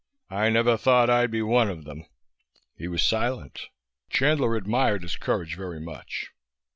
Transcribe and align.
I 0.31 0.49
never 0.49 0.77
thought 0.77 1.11
I'd 1.11 1.29
be 1.29 1.43
one 1.43 1.69
of 1.69 1.83
them." 1.83 2.05
He 2.75 2.87
was 2.87 3.03
silent. 3.03 3.67
Chandler 4.09 4.55
admired 4.55 5.03
his 5.03 5.15
courage 5.15 5.55
very 5.55 5.79
much. 5.79 6.31